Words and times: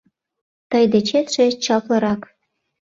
Тый 0.71 0.83
дечетше 0.93 1.45
чаплырак 1.63 2.21